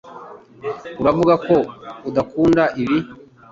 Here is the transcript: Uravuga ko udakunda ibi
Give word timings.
Uravuga 1.01 1.33
ko 1.45 1.55
udakunda 2.09 2.63
ibi 2.81 2.97